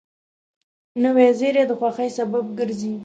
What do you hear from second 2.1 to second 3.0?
سبب ګرځي